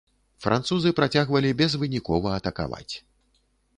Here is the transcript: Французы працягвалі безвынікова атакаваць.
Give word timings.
Французы 0.45 0.93
працягвалі 0.99 1.51
безвынікова 1.61 2.29
атакаваць. 2.39 2.93